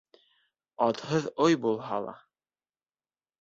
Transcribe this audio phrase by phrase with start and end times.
[0.85, 2.17] Атһыҙ ой булһа ла